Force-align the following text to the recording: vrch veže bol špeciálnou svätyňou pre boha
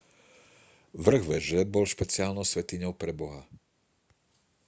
vrch 1.03 1.23
veže 1.31 1.59
bol 1.73 1.85
špeciálnou 1.93 2.41
svätyňou 2.51 2.89
pre 3.01 3.11
boha 3.19 3.41